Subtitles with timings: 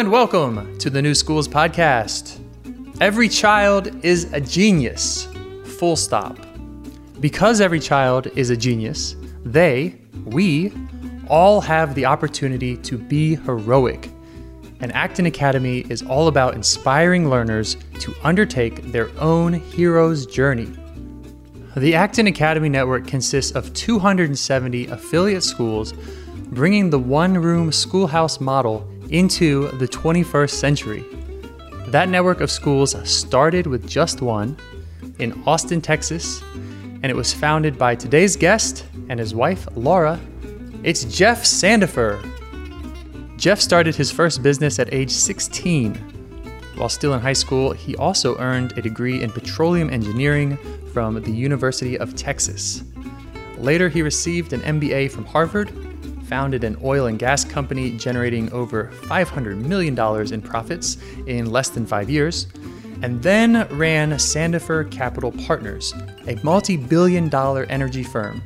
[0.00, 2.40] and welcome to the New Schools Podcast.
[3.02, 5.28] Every child is a genius,
[5.78, 6.38] full stop.
[7.20, 9.14] Because every child is a genius,
[9.44, 10.72] they, we,
[11.28, 14.10] all have the opportunity to be heroic.
[14.80, 20.72] And Acton Academy is all about inspiring learners to undertake their own hero's journey.
[21.76, 25.92] The Acton Academy Network consists of 270 affiliate schools,
[26.52, 31.04] bringing the one room schoolhouse model into the 21st century.
[31.88, 34.56] That network of schools started with just one
[35.18, 36.42] in Austin, Texas,
[37.02, 40.20] and it was founded by today's guest and his wife, Laura.
[40.82, 42.18] It's Jeff Sandefer.
[43.36, 45.94] Jeff started his first business at age 16.
[46.76, 50.56] While still in high school, he also earned a degree in petroleum engineering
[50.92, 52.82] from the University of Texas.
[53.58, 55.89] Later, he received an MBA from Harvard
[56.30, 59.98] founded an oil and gas company generating over $500 million
[60.32, 62.46] in profits in less than five years,
[63.02, 65.92] and then ran Sandefer Capital Partners,
[66.28, 68.40] a multi billion dollar energy firm.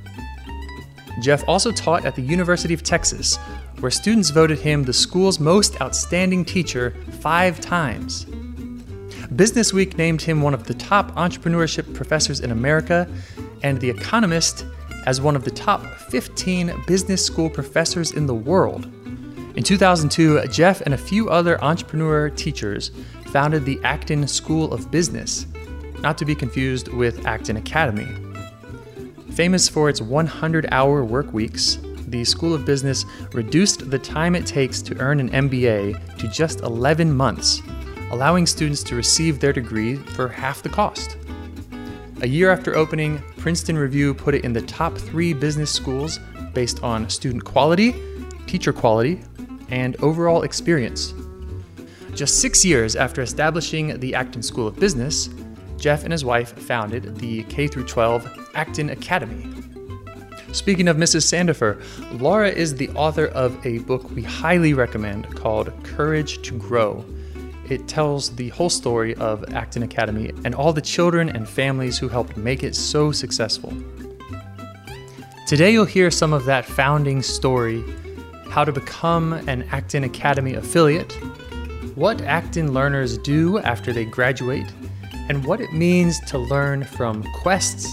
[1.20, 3.36] Jeff also taught at the University of Texas,
[3.80, 8.24] where students voted him the school's most outstanding teacher five times.
[9.36, 13.06] Business Week named him one of the top entrepreneurship professors in America,
[13.62, 14.64] and The Economist
[15.06, 18.86] as one of the top 15 business school professors in the world.
[19.56, 22.90] In 2002, Jeff and a few other entrepreneur teachers
[23.26, 25.46] founded the Acton School of Business,
[26.00, 28.08] not to be confused with Acton Academy.
[29.32, 34.46] Famous for its 100 hour work weeks, the School of Business reduced the time it
[34.46, 37.62] takes to earn an MBA to just 11 months,
[38.10, 41.16] allowing students to receive their degree for half the cost.
[42.24, 46.18] A year after opening, Princeton Review put it in the top three business schools
[46.54, 47.94] based on student quality,
[48.46, 49.20] teacher quality,
[49.68, 51.12] and overall experience.
[52.14, 55.28] Just six years after establishing the Acton School of Business,
[55.76, 59.46] Jeff and his wife founded the K 12 Acton Academy.
[60.52, 61.24] Speaking of Mrs.
[61.26, 61.78] Sandefer,
[62.18, 67.04] Laura is the author of a book we highly recommend called Courage to Grow
[67.70, 72.08] it tells the whole story of Acton Academy and all the children and families who
[72.08, 73.72] helped make it so successful.
[75.46, 77.84] Today, you'll hear some of that founding story
[78.48, 81.12] how to become an Acton Academy affiliate,
[81.96, 84.72] what Acton learners do after they graduate,
[85.28, 87.88] and what it means to learn from quests,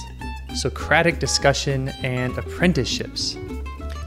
[0.54, 3.38] Socratic discussion, and apprenticeships.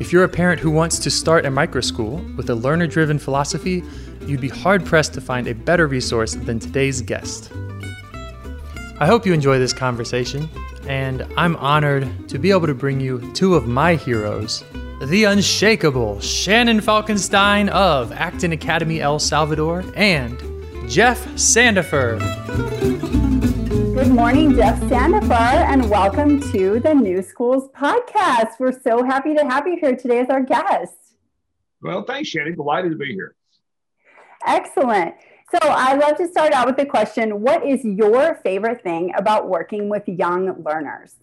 [0.00, 3.18] If you're a parent who wants to start a micro school with a learner driven
[3.18, 3.82] philosophy,
[4.26, 7.52] you'd be hard pressed to find a better resource than today's guest.
[9.00, 10.48] I hope you enjoy this conversation,
[10.88, 14.64] and I'm honored to be able to bring you two of my heroes
[15.02, 20.38] the unshakable Shannon Falkenstein of Acton Academy El Salvador and
[20.88, 22.18] Jeff Sandefer.
[23.94, 28.58] Good morning, Jeff Sandefer, and welcome to the New Schools podcast.
[28.58, 30.94] We're so happy to have you here today as our guest.
[31.82, 32.54] Well, thanks, Shannon.
[32.54, 33.34] Delighted to be here.
[34.44, 35.14] Excellent.
[35.50, 39.48] So I love to start out with the question What is your favorite thing about
[39.48, 41.16] working with young learners?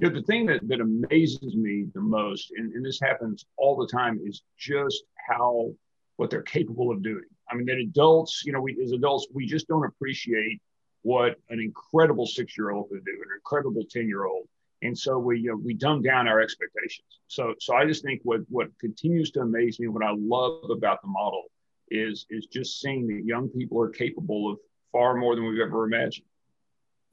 [0.00, 3.76] You know, the thing that, that amazes me the most, and, and this happens all
[3.76, 5.72] the time, is just how
[6.16, 7.24] what they're capable of doing.
[7.50, 10.60] I mean, that adults, you know, we as adults, we just don't appreciate
[11.02, 14.48] what an incredible six year old could do, an incredible 10 year old.
[14.82, 17.06] And so we you know, we dumb down our expectations.
[17.28, 21.00] So so I just think what what continues to amaze me, what I love about
[21.02, 21.44] the model
[21.90, 24.58] is is just seeing that young people are capable of
[24.92, 26.26] far more than we've ever imagined.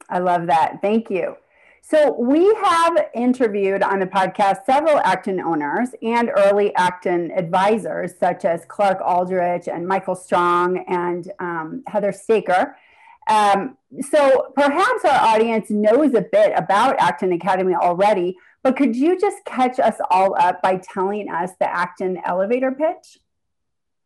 [0.08, 0.80] I love that.
[0.82, 1.36] Thank you.
[1.84, 8.44] So, we have interviewed on the podcast several Acton owners and early Acton advisors, such
[8.44, 12.76] as Clark Aldrich and Michael Strong and um, Heather Staker.
[13.28, 19.18] Um, so, perhaps our audience knows a bit about Acton Academy already, but could you
[19.18, 23.18] just catch us all up by telling us the Acton elevator pitch?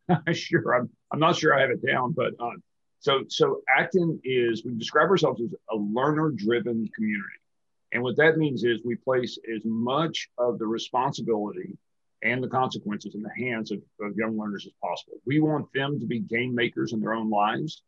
[0.32, 0.74] sure.
[0.74, 2.50] I'm, I'm not sure I have it down, but uh,
[3.00, 7.38] so so Acton is we describe ourselves as a learner-driven community,
[7.92, 11.76] and what that means is we place as much of the responsibility
[12.22, 15.18] and the consequences in the hands of, of young learners as possible.
[15.26, 17.82] We want them to be game makers in their own lives.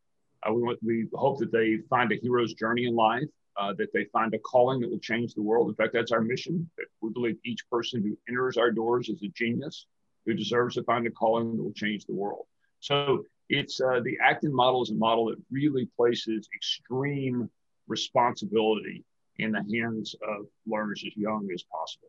[0.46, 3.28] Uh, we want we hope that they find a hero's journey in life.
[3.56, 5.68] Uh, that they find a calling that will change the world.
[5.68, 6.70] In fact, that's our mission.
[6.78, 9.84] That we believe each person who enters our doors is a genius
[10.28, 12.44] who deserves to find a calling that will change the world.
[12.80, 17.48] So it's uh, the Acton model is a model that really places extreme
[17.86, 19.04] responsibility
[19.38, 22.08] in the hands of learners as young as possible.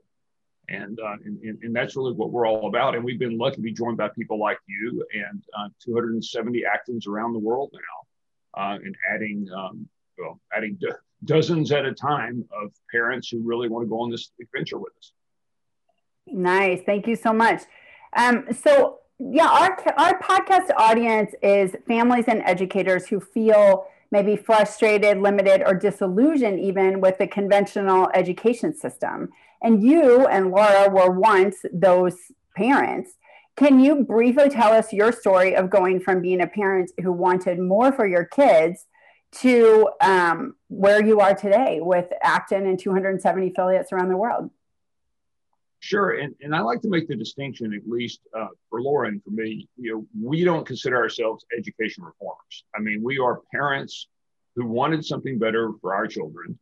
[0.68, 2.94] And, uh, and, and, that's really what we're all about.
[2.94, 7.08] And we've been lucky to be joined by people like you and uh, 270 Actons
[7.08, 9.88] around the world now, uh, and adding, um,
[10.18, 10.94] well, adding do-
[11.24, 14.94] dozens at a time of parents who really want to go on this adventure with
[14.98, 15.14] us.
[16.28, 16.82] Nice.
[16.86, 17.64] Thank you so much.
[18.16, 25.20] Um, so, yeah, our, our podcast audience is families and educators who feel maybe frustrated,
[25.20, 29.30] limited, or disillusioned even with the conventional education system.
[29.62, 32.16] And you and Laura were once those
[32.56, 33.12] parents.
[33.56, 37.60] Can you briefly tell us your story of going from being a parent who wanted
[37.60, 38.86] more for your kids
[39.32, 44.50] to um, where you are today with Acton and 270 affiliates around the world?
[45.82, 49.24] Sure, and, and I like to make the distinction, at least uh, for Laura and
[49.24, 49.68] for me.
[49.78, 52.66] You know, we don't consider ourselves education reformers.
[52.76, 54.08] I mean, we are parents
[54.56, 56.60] who wanted something better for our children,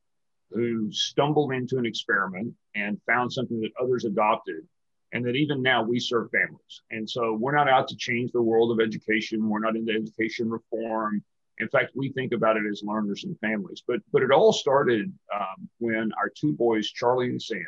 [0.52, 4.68] who stumbled into an experiment and found something that others adopted,
[5.14, 6.82] and that even now we serve families.
[6.92, 9.50] And so we're not out to change the world of education.
[9.50, 11.24] We're not into education reform.
[11.58, 13.82] In fact, we think about it as learners and families.
[13.88, 17.66] But but it all started um, when our two boys, Charlie and Sam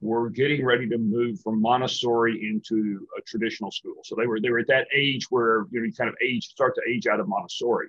[0.00, 3.96] were getting ready to move from Montessori into a traditional school.
[4.04, 6.46] So they were they were at that age where you know you kind of age
[6.46, 7.88] start to age out of Montessori.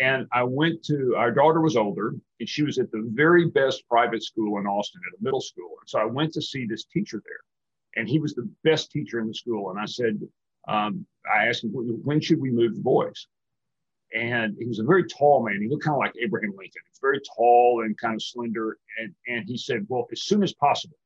[0.00, 3.82] And I went to our daughter was older and she was at the very best
[3.88, 5.70] private school in Austin at a middle school.
[5.80, 9.18] And so I went to see this teacher there, and he was the best teacher
[9.18, 9.70] in the school.
[9.70, 10.20] And I said,
[10.68, 11.04] um,
[11.34, 13.26] I asked him when should we move the boys.
[14.14, 15.60] And he was a very tall man.
[15.60, 16.80] He looked kind of like Abraham Lincoln.
[16.88, 18.78] He's very tall and kind of slender.
[18.98, 20.96] And, and he said, Well, as soon as possible.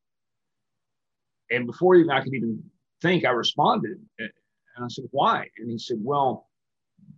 [1.52, 2.62] And before even I could even
[3.02, 3.98] think, I responded.
[4.18, 5.48] And I said, why?
[5.58, 6.48] And he said, well,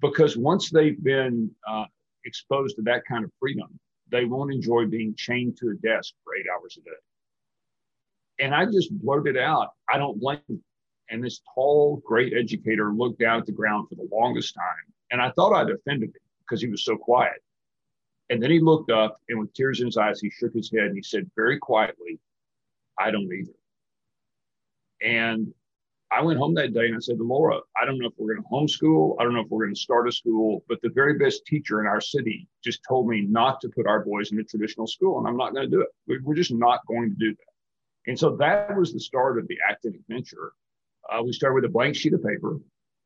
[0.01, 1.85] because once they've been uh,
[2.25, 3.79] exposed to that kind of freedom,
[4.11, 8.45] they won't enjoy being chained to a desk for eight hours a day.
[8.45, 10.61] And I just blurted out, I don't blame you.
[11.11, 14.95] And this tall, great educator looked down at the ground for the longest time.
[15.11, 17.43] And I thought I'd offended him because he was so quiet.
[18.31, 20.85] And then he looked up and with tears in his eyes, he shook his head
[20.85, 22.19] and he said very quietly,
[22.99, 23.53] I don't either.
[25.05, 25.53] And
[26.11, 28.35] I went home that day and I said to Laura, I don't know if we're
[28.35, 29.17] going to homeschool.
[29.19, 31.81] I don't know if we're going to start a school, but the very best teacher
[31.81, 35.19] in our city just told me not to put our boys in a traditional school,
[35.19, 36.23] and I'm not going to do it.
[36.23, 38.11] We're just not going to do that.
[38.11, 40.53] And so that was the start of the Acton adventure.
[41.11, 42.59] Uh, we started with a blank sheet of paper.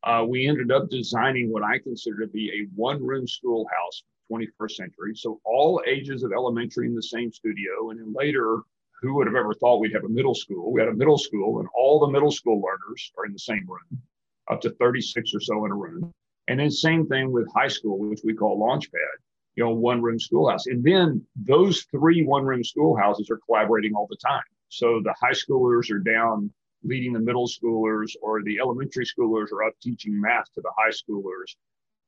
[0.02, 4.72] Uh, we ended up designing what I consider to be a one room schoolhouse 21st
[4.72, 5.12] century.
[5.14, 7.90] So all ages of elementary in the same studio.
[7.90, 8.60] And then later,
[9.00, 10.72] who would have ever thought we'd have a middle school?
[10.72, 13.64] We had a middle school, and all the middle school learners are in the same
[13.68, 14.02] room,
[14.50, 16.12] up to 36 or so in a room.
[16.48, 19.18] And then same thing with high school, which we call Launchpad,
[19.54, 20.66] you know, one room schoolhouse.
[20.66, 24.42] And then those three one room schoolhouses are collaborating all the time.
[24.68, 26.50] So the high schoolers are down
[26.84, 30.90] leading the middle schoolers, or the elementary schoolers are up teaching math to the high
[30.90, 31.54] schoolers.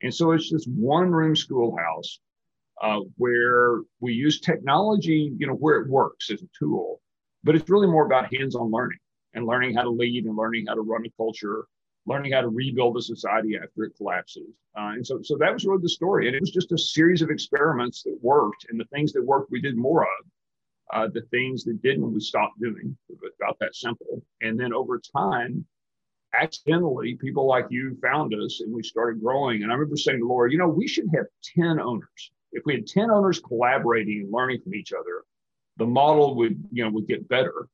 [0.02, 2.20] And so it's just one room schoolhouse
[2.80, 7.00] uh, where we use technology, you know, where it works as a tool,
[7.44, 8.98] but it's really more about hands-on learning
[9.34, 11.66] and learning how to lead and learning how to run a culture,
[12.06, 14.48] learning how to rebuild a society after it collapses.
[14.76, 16.26] Uh, and so, so that was really the story.
[16.26, 19.50] And it was just a series of experiments that worked, and the things that worked,
[19.50, 20.26] we did more of.
[20.92, 22.96] Uh, the things that didn't, we stopped doing.
[23.40, 24.20] About that simple.
[24.40, 25.64] And then over time,
[26.34, 29.62] accidentally, people like you found us, and we started growing.
[29.62, 31.26] And I remember saying to Laura, you know, we should have
[31.56, 35.24] ten owners if we had 10 owners collaborating and learning from each other,
[35.76, 37.68] the model would, you know, would get better.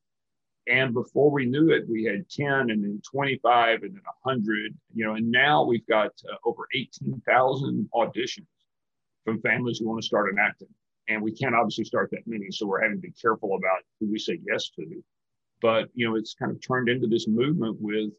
[0.69, 5.05] And before we knew it, we had 10 and then 25 and then 100, you
[5.05, 8.47] know, and now we've got uh, over 18,000 auditions
[9.25, 10.69] from families who want to start an Acton.
[11.09, 12.51] And we can't obviously start that many.
[12.51, 15.05] So we're having to be careful about who we say yes to.
[15.63, 18.11] But, you know, it's kind of turned into this movement with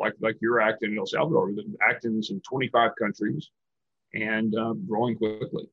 [0.00, 1.52] like, like your Acton in El Salvador,
[1.88, 3.50] Actons in 25 countries
[4.14, 5.68] and uh, growing quickly.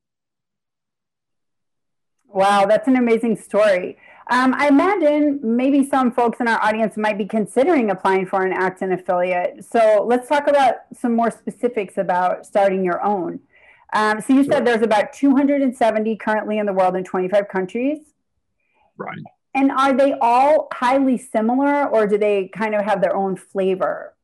[2.34, 3.98] Wow, that's an amazing story.
[4.30, 8.54] Um, I imagine maybe some folks in our audience might be considering applying for an
[8.54, 9.66] Acton affiliate.
[9.66, 13.42] So let's talk about some more specifics about starting your own.
[13.94, 18.00] Um, so you said there's about 270 currently in the world in 25 countries.
[18.96, 19.18] Right.
[19.54, 24.16] And are they all highly similar or do they kind of have their own flavor?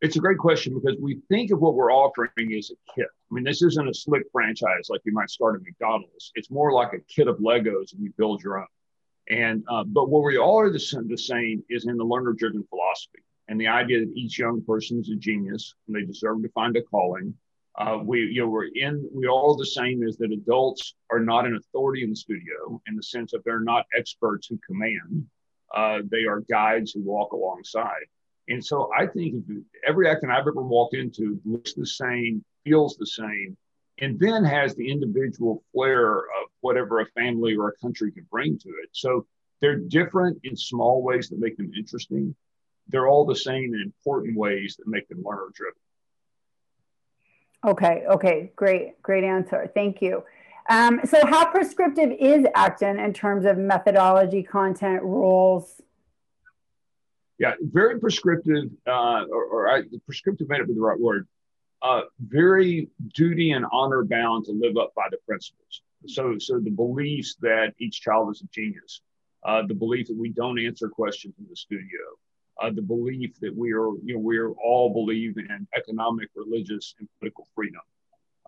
[0.00, 3.08] It's a great question because we think of what we're offering as a kit.
[3.30, 6.32] I mean, this isn't a slick franchise like you might start at McDonald's.
[6.34, 8.66] It's more like a kit of Legos and you build your own.
[9.28, 13.22] And uh, but what we all are the, the same is in the learner-driven philosophy
[13.46, 16.76] and the idea that each young person is a genius and they deserve to find
[16.76, 17.34] a calling.
[17.78, 21.46] Uh, we you know we're in we all the same is that adults are not
[21.46, 25.24] an authority in the studio in the sense that they're not experts who command.
[25.72, 28.06] Uh, they are guides who walk alongside.
[28.48, 29.44] And so I think
[29.86, 33.56] every Acton I've ever walked into looks the same, feels the same,
[33.98, 38.58] and then has the individual flair of whatever a family or a country can bring
[38.58, 38.88] to it.
[38.92, 39.26] So
[39.60, 42.34] they're different in small ways that make them interesting.
[42.88, 45.80] They're all the same in important ways that make them learner driven.
[47.66, 49.70] Okay, okay, great, great answer.
[49.74, 50.24] Thank you.
[50.70, 55.80] Um, so, how prescriptive is Acton in terms of methodology, content, rules?
[57.38, 61.26] Yeah, very prescriptive, uh, or, or I, prescriptive may not be the right word.
[61.82, 65.82] Uh, very duty and honor bound to live up by the principles.
[66.06, 69.00] So, so the beliefs that each child is a genius,
[69.44, 72.00] uh, the belief that we don't answer questions in the studio,
[72.60, 76.94] uh, the belief that we are, you know, we are all believe in economic, religious,
[76.98, 77.80] and political freedom.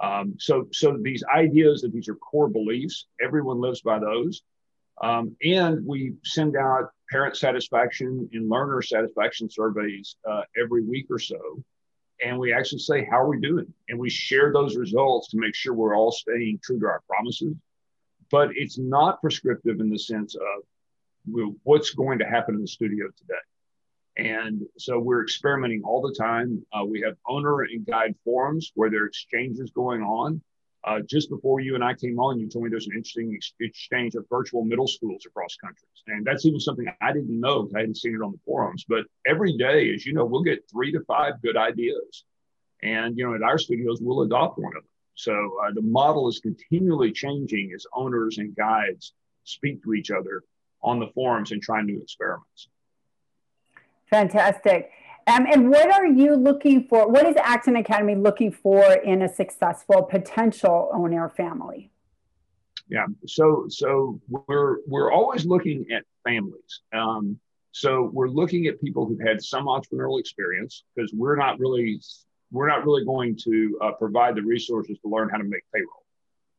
[0.02, 4.42] Um, so, so these ideas that these are core beliefs, everyone lives by those.
[5.02, 11.18] Um, and we send out parent satisfaction and learner satisfaction surveys uh, every week or
[11.18, 11.62] so.
[12.24, 13.72] And we actually say, how are we doing?
[13.88, 17.54] And we share those results to make sure we're all staying true to our promises.
[18.30, 23.06] But it's not prescriptive in the sense of what's going to happen in the studio
[23.16, 23.34] today.
[24.16, 26.64] And so we're experimenting all the time.
[26.72, 30.42] Uh, we have owner and guide forums where there are exchanges going on.
[30.84, 33.52] Uh, just before you and I came on, you told me there's an interesting ex-
[33.60, 36.02] exchange of virtual middle schools across countries.
[36.08, 38.84] And that's even something I didn't know I hadn't seen it on the forums.
[38.88, 42.24] But every day, as you know, we'll get three to five good ideas.
[42.82, 44.90] And, you know, at our studios, we'll adopt one of them.
[45.14, 49.12] So uh, the model is continually changing as owners and guides
[49.44, 50.42] speak to each other
[50.82, 52.68] on the forums and try new experiments.
[54.10, 54.90] Fantastic.
[55.26, 57.08] Um, and what are you looking for?
[57.08, 61.90] What is Acton Academy looking for in a successful potential owner family?
[62.88, 66.80] Yeah, so so we're we're always looking at families.
[66.92, 67.38] Um,
[67.70, 72.00] so we're looking at people who've had some entrepreneurial experience because we're not really
[72.50, 76.04] we're not really going to uh, provide the resources to learn how to make payroll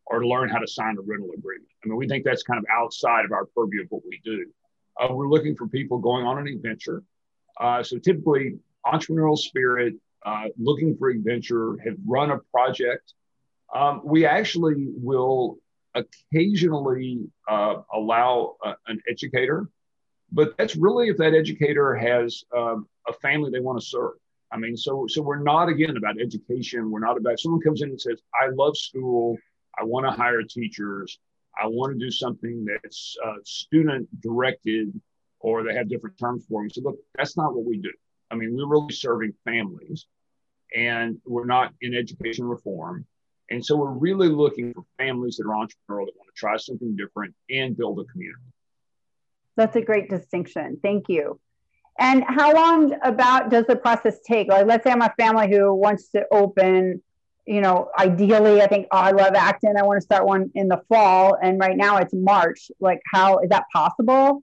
[0.06, 1.70] or to learn how to sign a rental agreement.
[1.84, 4.46] I mean, we think that's kind of outside of our purview of what we do.
[5.00, 7.04] Uh, we're looking for people going on an adventure
[7.60, 9.96] uh, so typically, entrepreneurial spirit,
[10.26, 13.14] uh, looking for adventure, have run a project.
[13.74, 15.58] Um, we actually will
[15.96, 19.70] occasionally uh, allow a, an educator,
[20.32, 24.14] but that's really if that educator has um, a family they want to serve.
[24.52, 26.92] I mean, so so we're not again about education.
[26.92, 29.38] We're not about someone comes in and says, "I love school.
[29.80, 31.18] I want to hire teachers.
[31.60, 34.94] I want to do something that's uh, student directed."
[35.44, 36.70] Or they have different terms for them.
[36.72, 37.92] So look, that's not what we do.
[38.32, 40.08] I mean, we're really serving families
[40.76, 43.06] and we're not in education reform.
[43.52, 46.96] And so we're really looking for families that are entrepreneurial that want to try something
[46.96, 48.42] different and build a community.
[49.58, 50.80] That's a great distinction.
[50.82, 51.40] Thank you.
[52.00, 54.48] And how long about does the process take?
[54.48, 57.04] Like, let's say I'm a family who wants to open,
[57.46, 59.76] you know, ideally, I think, oh, I love Acton.
[59.78, 61.38] I want to start one in the fall.
[61.40, 62.72] And right now it's March.
[62.80, 64.42] Like, how is that possible?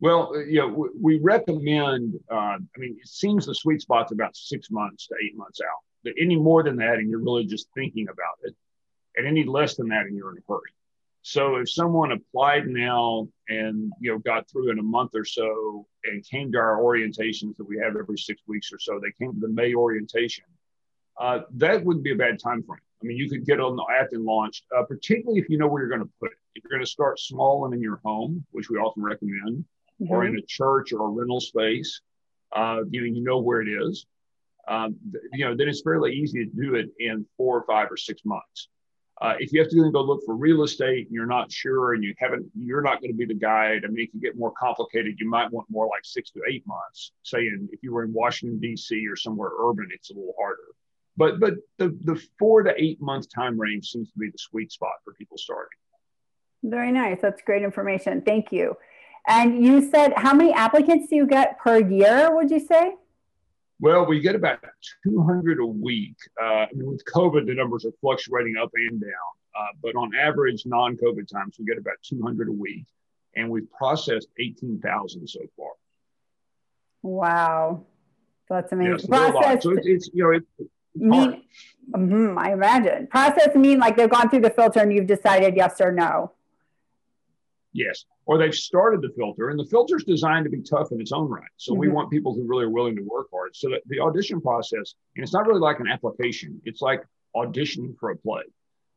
[0.00, 2.18] Well, uh, you know, we recommend.
[2.30, 6.12] Uh, I mean, it seems the sweet spot's about six months to eight months out.
[6.20, 8.54] Any more than that, and you're really just thinking about it,
[9.16, 10.70] and any less than that, and you're in a hurry.
[11.22, 15.86] So if someone applied now and you know got through in a month or so
[16.04, 19.32] and came to our orientations that we have every six weeks or so, they came
[19.32, 20.44] to the May orientation.
[21.18, 22.80] Uh, that wouldn't be a bad time frame.
[23.02, 25.80] I mean, you could get on the Acton launched, uh, particularly if you know where
[25.80, 26.38] you're going to put it.
[26.54, 29.64] If you're going to start small and in your home, which we often recommend,
[30.00, 30.12] mm-hmm.
[30.12, 32.00] or in a church or a rental space,
[32.54, 34.06] uh, you know, you know where it is.
[34.66, 34.96] Um,
[35.32, 38.22] you know, then it's fairly easy to do it in four or five or six
[38.24, 38.68] months.
[39.20, 42.02] Uh, if you have to go look for real estate and you're not sure and
[42.02, 43.82] you haven't, you're not going to be the guide.
[43.84, 45.16] I mean, it can get more complicated.
[45.18, 47.12] You might want more like six to eight months.
[47.22, 49.06] Saying if you were in Washington D.C.
[49.06, 50.62] or somewhere urban, it's a little harder.
[51.16, 54.72] But but the the four to eight month time range seems to be the sweet
[54.72, 55.78] spot for people starting.
[56.64, 57.18] Very nice.
[57.20, 58.22] That's great information.
[58.22, 58.76] Thank you.
[59.26, 62.94] And you said, how many applicants do you get per year, would you say?
[63.80, 64.60] Well, we get about
[65.04, 66.16] 200 a week.
[66.40, 69.10] Uh, I mean, with COVID, the numbers are fluctuating up and down.
[69.58, 72.84] Uh, but on average, non COVID times, we get about 200 a week.
[73.36, 75.70] And we've processed 18,000 so far.
[77.02, 77.84] Wow.
[78.48, 78.92] That's amazing.
[78.92, 80.44] Yes, Process, so it's, it's, you know, it,
[80.94, 81.42] mean,
[81.90, 83.06] mm-hmm, I imagine.
[83.08, 86.32] Process mean like they've gone through the filter and you've decided yes or no.
[87.74, 88.04] Yes.
[88.24, 91.12] Or they've started the filter, and the filter is designed to be tough in its
[91.12, 91.42] own right.
[91.56, 91.80] So mm-hmm.
[91.80, 93.54] we want people who really are willing to work hard.
[93.54, 97.02] So that the audition process, and it's not really like an application, it's like
[97.36, 98.44] auditioning for a play.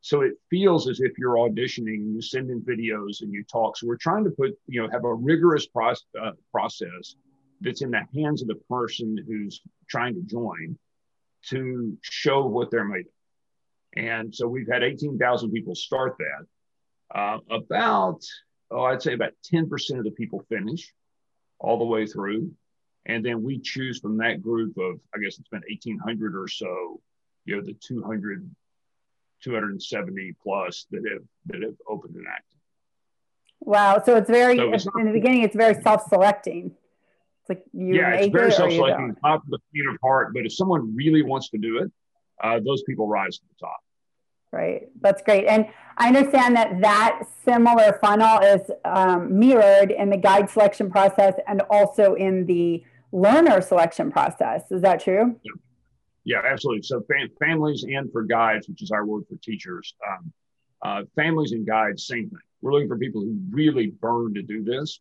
[0.00, 3.76] So it feels as if you're auditioning, you send in videos and you talk.
[3.76, 7.16] So we're trying to put, you know, have a rigorous process, uh, process
[7.60, 10.78] that's in the hands of the person who's trying to join
[11.48, 14.04] to show what they're made of.
[14.04, 16.46] And so we've had 18,000 people start that.
[17.18, 18.22] Uh, about,
[18.70, 20.92] oh, I'd say about 10% of the people finish
[21.58, 22.52] all the way through.
[23.06, 27.00] And then we choose from that group of, I guess it's been 1,800 or so,
[27.44, 28.48] you know, the 200,
[29.42, 32.58] 270 plus that have that have opened an Acton.
[33.60, 34.02] Wow.
[34.04, 36.66] So it's very, so it's in the beginning, it's very self-selecting.
[36.66, 39.10] It's like you yeah, it's very self-selecting.
[39.10, 41.90] It's not the feet of heart, but if someone really wants to do it,
[42.42, 43.80] uh, those people rise to the top.
[44.50, 44.88] Right.
[45.00, 45.46] That's great.
[45.46, 45.66] And
[45.98, 51.60] I understand that that similar funnel is um, mirrored in the guide selection process and
[51.70, 54.62] also in the learner selection process.
[54.70, 55.36] Is that true?
[55.42, 55.52] Yeah,
[56.24, 56.82] yeah absolutely.
[56.82, 60.32] So fam- families and for guides, which is our word for teachers, um,
[60.82, 62.38] uh, families and guides, same thing.
[62.62, 65.00] We're looking for people who really burn to do this.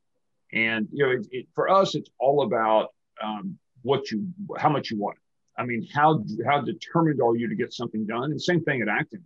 [0.51, 2.89] And, you know, it, it, for us, it's all about
[3.23, 4.27] um, what you,
[4.57, 5.17] how much you want.
[5.57, 8.25] I mean, how, how determined are you to get something done?
[8.25, 9.23] And same thing at Acton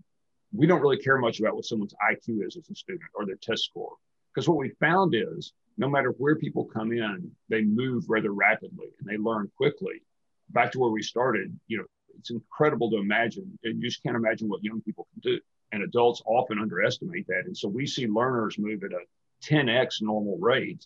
[0.54, 3.38] we don't really care much about what someone's IQ is as a student or their
[3.42, 3.94] test score.
[4.34, 8.88] Because what we found is no matter where people come in, they move rather rapidly
[9.00, 10.04] and they learn quickly.
[10.50, 11.86] Back to where we started, you know,
[12.18, 13.58] it's incredible to imagine.
[13.64, 15.40] And you just can't imagine what young people can do.
[15.72, 17.44] And adults often underestimate that.
[17.46, 19.06] And so we see learners move at a
[19.46, 20.86] 10x normal rate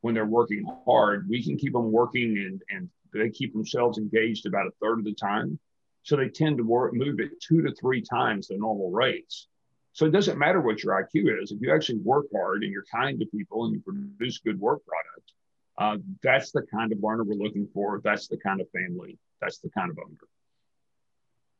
[0.00, 1.28] when they're working hard.
[1.28, 5.04] We can keep them working and, and they keep themselves engaged about a third of
[5.04, 5.58] the time.
[6.06, 9.48] So they tend to work, move at two to three times the normal rates.
[9.92, 11.50] So it doesn't matter what your IQ is.
[11.50, 14.82] If you actually work hard and you're kind to people and you produce good work
[14.86, 15.32] product,
[15.78, 18.00] uh, that's the kind of learner we're looking for.
[18.04, 19.18] That's the kind of family.
[19.40, 20.16] That's the kind of owner.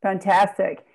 [0.00, 0.86] Fantastic.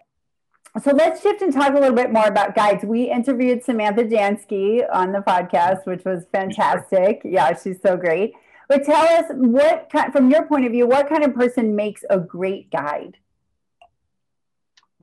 [0.81, 2.85] So let's shift and talk a little bit more about guides.
[2.85, 7.21] We interviewed Samantha Jansky on the podcast, which was fantastic.
[7.25, 8.33] Yeah, she's so great.
[8.69, 12.17] But tell us what, from your point of view, what kind of person makes a
[12.17, 13.17] great guide?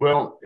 [0.00, 0.38] Well,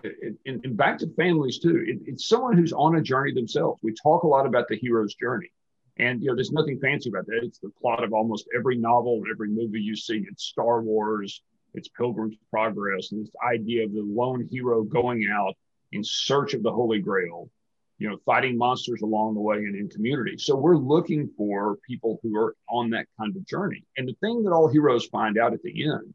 [0.46, 1.84] and, back to families too.
[1.86, 3.80] It, it's someone who's on a journey themselves.
[3.82, 5.50] We talk a lot about the hero's journey,
[5.98, 7.40] and you know, there's nothing fancy about that.
[7.42, 10.24] It's the plot of almost every novel and every movie you see.
[10.30, 11.42] It's Star Wars.
[11.74, 15.54] It's Pilgrim's Progress, and this idea of the lone hero going out
[15.92, 17.50] in search of the Holy Grail.
[17.98, 20.36] You know, fighting monsters along the way and in community.
[20.36, 23.84] So we're looking for people who are on that kind of journey.
[23.96, 26.12] And the thing that all heroes find out at the end,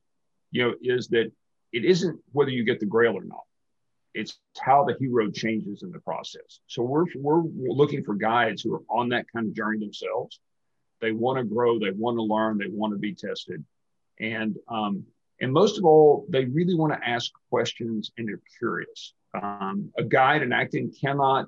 [0.52, 1.32] you know, is that
[1.78, 3.44] it isn't whether you get the grail or not.
[4.16, 6.60] It's how the hero changes in the process.
[6.66, 10.40] So we're, we're looking for guides who are on that kind of journey themselves.
[11.02, 13.64] They want to grow, they want to learn, they want to be tested.
[14.20, 15.06] And, um,
[15.40, 19.14] and most of all, they really want to ask questions and they're curious.
[19.40, 21.46] Um, a guide in Acton cannot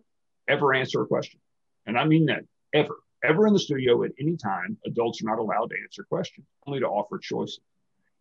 [0.47, 1.39] ever answer a question.
[1.87, 5.39] And I mean that ever, ever in the studio at any time, adults are not
[5.39, 7.61] allowed to answer questions, only to offer choices.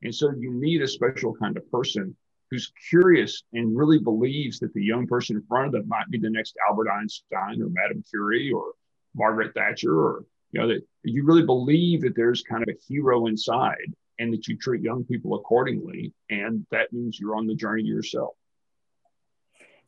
[0.02, 2.16] And so you need a special kind of person
[2.50, 6.18] who's curious and really believes that the young person in front of them might be
[6.18, 8.72] the next Albert Einstein or Madame Curie or
[9.14, 13.26] Margaret Thatcher or you know that you really believe that there's kind of a hero
[13.26, 16.12] inside and that you treat young people accordingly.
[16.30, 18.34] And that means you're on the journey yourself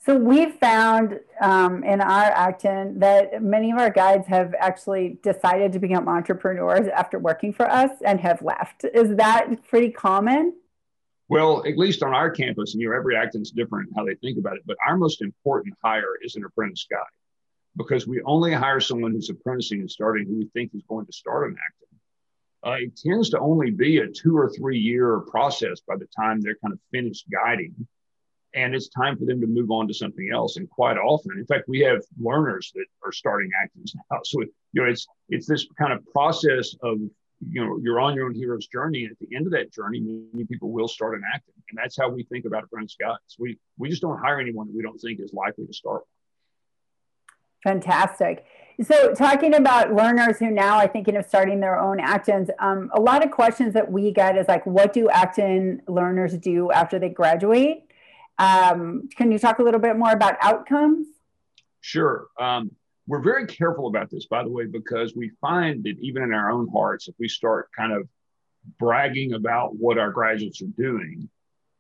[0.03, 5.73] so we've found um, in our Acton that many of our guides have actually decided
[5.75, 8.85] to become entrepreneurs after working for us and have left.
[8.85, 10.55] Is that pretty common?
[11.29, 14.39] Well, at least on our campus, and you know, every Acton's different how they think
[14.39, 17.01] about it, but our most important hire is an apprentice guide
[17.77, 21.13] because we only hire someone who's apprenticing and starting who we think is going to
[21.13, 21.99] start an Acton.
[22.67, 26.41] Uh, it tends to only be a two or three year process by the time
[26.41, 27.87] they're kind of finished guiding
[28.55, 30.57] and it's time for them to move on to something else.
[30.57, 34.19] And quite often, in fact, we have learners that are starting Actons now.
[34.25, 36.99] So you know, it's it's this kind of process of
[37.49, 39.05] you know you're on your own hero's journey.
[39.05, 41.97] And at the end of that journey, many people will start an Acton, and that's
[41.97, 43.37] how we think about apprentice guides.
[43.39, 46.03] We we just don't hire anyone that we don't think is likely to start.
[47.63, 48.47] Fantastic.
[48.83, 53.01] So, talking about learners who now are thinking of starting their own Actons, um, a
[53.01, 57.11] lot of questions that we get is like, what do Acton learners do after they
[57.11, 57.90] graduate?
[58.41, 61.07] Um, can you talk a little bit more about outcomes?
[61.83, 62.29] Sure.
[62.39, 62.71] Um,
[63.07, 66.51] we're very careful about this, by the way, because we find that even in our
[66.51, 68.09] own hearts, if we start kind of
[68.79, 71.29] bragging about what our graduates are doing,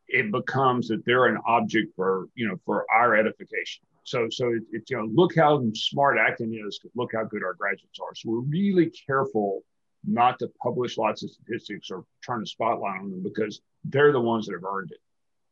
[0.09, 3.85] it becomes that they're an object for you know for our edification.
[4.05, 6.81] So so it, it you know look how smart Acton is.
[6.95, 8.15] Look how good our graduates are.
[8.15, 9.63] So we're really careful
[10.05, 14.21] not to publish lots of statistics or turn a spotlight on them because they're the
[14.21, 15.01] ones that have earned it.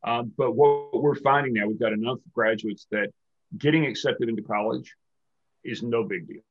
[0.04, 3.08] Uh, but what we're finding now, we've got enough graduates that
[3.56, 4.94] getting accepted into college
[5.64, 6.42] is no big deal.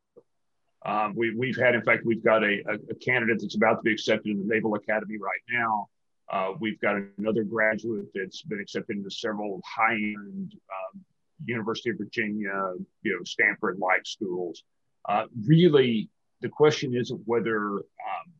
[0.86, 3.81] Um, we, we've had, in fact, we've got a, a, a, candidate that's about to
[3.81, 5.88] be accepted in the Naval Academy right now.
[6.29, 11.01] Uh, we've got another graduate that's been accepted into several high-end um,
[11.45, 14.63] University of Virginia, you know, Stanford-like schools.
[15.07, 16.10] Uh, really,
[16.41, 18.33] the question isn't whether um,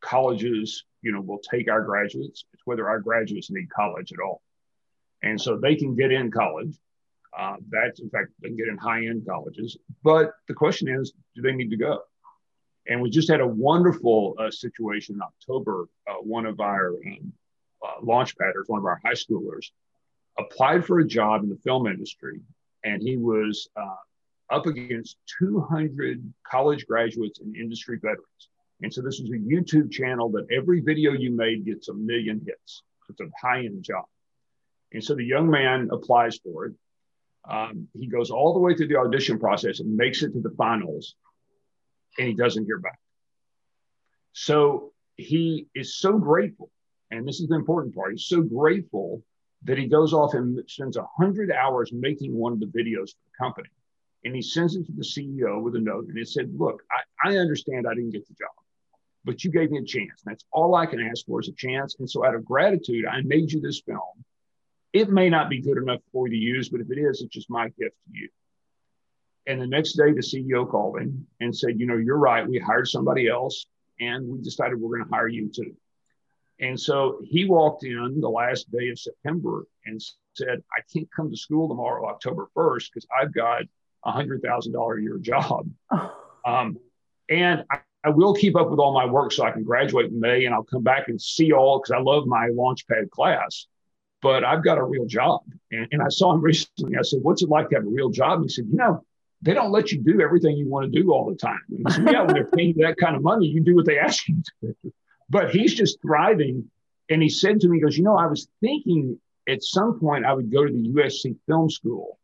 [0.00, 2.44] colleges, you know, will take our graduates.
[2.52, 4.42] It's whether our graduates need college at all.
[5.24, 6.78] And so they can get in college.
[7.36, 9.76] Uh, that's in fact they can get in high-end colleges.
[10.04, 12.00] But the question is, do they need to go?
[12.86, 15.88] And we just had a wonderful uh, situation in October.
[16.06, 17.32] Uh, one of our um,
[17.82, 19.70] uh, launch padders, one of our high schoolers,
[20.38, 22.40] applied for a job in the film industry,
[22.84, 28.48] and he was uh, up against 200 college graduates and industry veterans.
[28.82, 32.42] And so this was a YouTube channel that every video you made gets a million
[32.46, 32.82] hits.
[33.08, 34.04] It's a high-end job.
[34.94, 36.72] And so the young man applies for it.
[37.48, 40.54] Um, he goes all the way through the audition process and makes it to the
[40.56, 41.14] finals,
[42.18, 42.98] and he doesn't hear back.
[44.32, 46.70] So he is so grateful,
[47.10, 48.12] and this is the important part.
[48.12, 49.22] He's so grateful
[49.64, 53.38] that he goes off and spends 100 hours making one of the videos for the
[53.38, 53.68] company.
[54.24, 57.30] And he sends it to the CEO with a note, and it said, Look, I,
[57.30, 58.50] I understand I didn't get the job
[59.24, 60.22] but you gave me a chance.
[60.24, 61.96] That's all I can ask for is a chance.
[61.98, 64.24] And so, out of gratitude, I made you this film.
[64.94, 67.34] It may not be good enough for you to use, but if it is, it's
[67.34, 68.28] just my gift to you.
[69.46, 72.48] And the next day, the CEO called him and said, You know, you're right.
[72.48, 73.66] We hired somebody else
[74.00, 75.74] and we decided we're going to hire you too.
[76.60, 80.00] And so he walked in the last day of September and
[80.34, 83.62] said, I can't come to school tomorrow, October 1st, because I've got
[84.04, 85.68] a $100,000 a year job.
[86.46, 86.78] Um,
[87.30, 90.20] and I, I will keep up with all my work so I can graduate in
[90.20, 93.66] May and I'll come back and see all because I love my Launchpad class.
[94.24, 95.42] But I've got a real job.
[95.70, 96.96] And, and I saw him recently.
[96.96, 98.38] I said, What's it like to have a real job?
[98.38, 99.04] And he said, You know,
[99.42, 101.60] they don't let you do everything you want to do all the time.
[101.68, 103.84] And I said, Yeah, when they're paying you that kind of money, you do what
[103.84, 104.92] they ask you to do.
[105.28, 106.70] But he's just thriving.
[107.10, 110.24] And he said to me, He goes, You know, I was thinking at some point
[110.24, 112.18] I would go to the USC Film School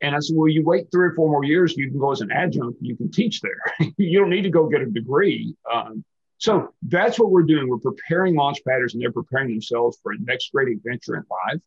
[0.00, 2.22] and I said, well, you wait three or four more years, you can go as
[2.22, 3.90] an adjunct, you can teach there.
[3.98, 5.54] you don't need to go get a degree.
[5.72, 6.04] Um,
[6.42, 7.68] so that's what we're doing.
[7.68, 11.60] We're preparing launch padders and they're preparing themselves for a next great adventure in life.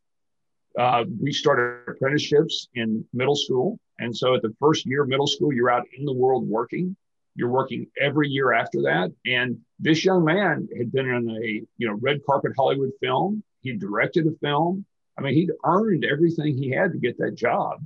[0.78, 3.80] Uh, we started apprenticeships in middle school.
[4.00, 6.94] And so at the first year of middle school, you're out in the world working.
[7.36, 9.14] You're working every year after that.
[9.26, 13.44] And this young man had been in a you know red carpet Hollywood film.
[13.62, 14.86] He directed a film.
[15.18, 17.80] I mean, he'd earned everything he had to get that job.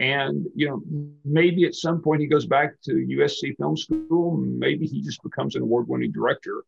[0.00, 0.82] And you know,
[1.26, 4.38] maybe at some point he goes back to USC Film School.
[4.38, 6.64] Maybe he just becomes an award-winning director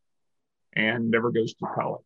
[0.74, 2.04] and never goes to college.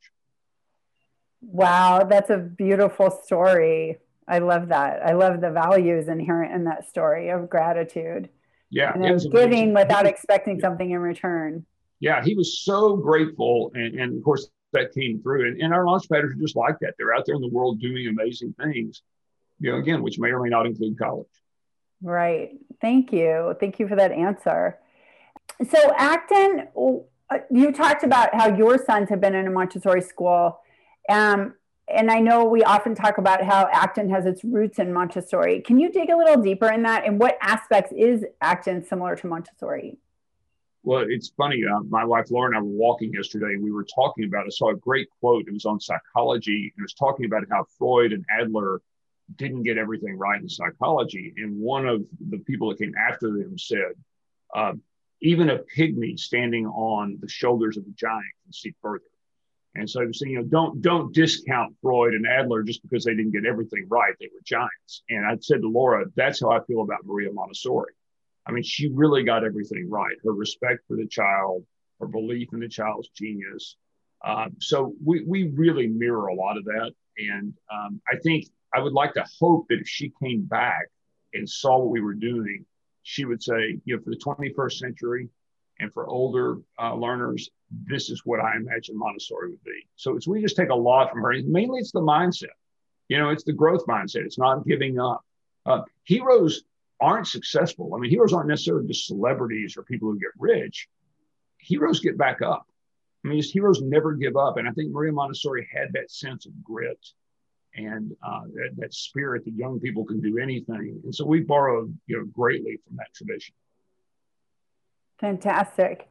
[1.43, 3.99] Wow, that's a beautiful story.
[4.29, 5.05] I love that.
[5.05, 8.29] I love the values inherent in that story of gratitude.
[8.71, 11.67] Yeah, and giving without expecting something in return.
[11.99, 15.49] Yeah, he was so grateful, and, and of course that came through.
[15.49, 16.95] And, and our launch padders are just like that.
[16.99, 19.03] They're out there in the world doing amazing things
[19.59, 21.27] you know, again, which may or may not include college.
[22.03, 22.59] Right.
[22.81, 23.57] Thank you.
[23.59, 24.79] Thank you for that answer.
[25.69, 26.69] So, Acton,
[27.31, 30.61] uh, you talked about how your sons have been in a Montessori school.
[31.09, 31.55] Um,
[31.89, 35.61] and I know we often talk about how Acton has its roots in Montessori.
[35.61, 37.07] Can you dig a little deeper in that?
[37.07, 39.99] And what aspects is Acton similar to Montessori?
[40.83, 41.63] Well, it's funny.
[41.65, 44.47] Uh, my wife Laura and I were walking yesterday, and we were talking about.
[44.47, 45.45] I saw a great quote.
[45.47, 48.81] It was on psychology, and it was talking about how Freud and Adler
[49.35, 51.35] didn't get everything right in psychology.
[51.37, 53.93] And one of the people that came after them said,
[54.55, 54.73] uh,
[55.21, 59.05] even a pygmy standing on the shoulders of a giant can see further.
[59.75, 63.33] And so, so, you know, don't don't discount Freud and Adler just because they didn't
[63.33, 64.15] get everything right.
[64.19, 65.03] They were giants.
[65.11, 67.93] And I said to Laura, that's how I feel about Maria Montessori.
[68.47, 70.17] I mean, she really got everything right.
[70.25, 71.65] Her respect for the child,
[72.01, 73.77] her belief in the child's genius.
[74.25, 76.93] Uh, so we we really mirror a lot of that.
[77.19, 80.89] And um, I think I would like to hope that if she came back
[81.33, 82.65] and saw what we were doing,
[83.03, 85.29] she would say, you know, for the 21st century
[85.79, 89.87] and for older uh, learners, this is what I imagine Montessori would be.
[89.97, 91.33] So it's we just take a lot from her.
[91.45, 92.55] Mainly, it's the mindset.
[93.09, 94.25] You know, it's the growth mindset.
[94.25, 95.25] It's not giving up.
[95.65, 96.65] Uh, heroes
[97.01, 97.95] aren't successful.
[97.95, 100.89] I mean, heroes aren't necessarily just celebrities or people who get rich.
[101.59, 102.67] Heroes get back up.
[103.25, 104.57] I mean, heroes never give up.
[104.57, 107.05] And I think Maria Montessori had that sense of grit
[107.77, 111.01] and uh, that, that, spirit that young people can do anything.
[111.05, 113.55] And so we borrowed, you know, greatly from that tradition.
[115.21, 116.09] Fantastic.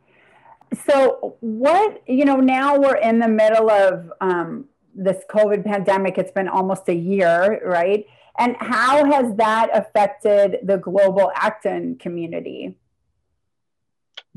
[0.86, 6.18] So what, you know, now we're in the middle of um, this COVID pandemic.
[6.18, 8.06] It's been almost a year, right?
[8.38, 12.78] And how has that affected the global Acton community?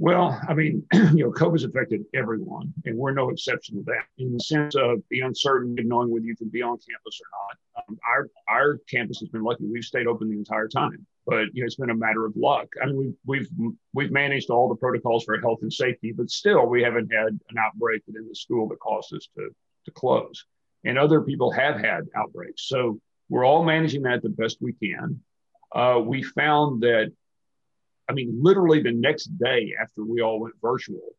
[0.00, 4.04] Well, I mean, you know, COVID's affected everyone, and we're no exception to that.
[4.18, 7.26] In the sense of the uncertainty of knowing whether you can be on campus or
[7.32, 7.84] not.
[7.88, 11.04] Um, our our campus has been lucky; we've stayed open the entire time.
[11.26, 12.68] But you know, it's been a matter of luck.
[12.80, 16.66] I mean, we've we've we've managed all the protocols for health and safety, but still,
[16.66, 19.48] we haven't had an outbreak within the school that caused us to
[19.86, 20.44] to close.
[20.84, 25.20] And other people have had outbreaks, so we're all managing that the best we can.
[25.74, 27.12] Uh, we found that
[28.08, 31.14] I mean, literally the next day after we all went virtual,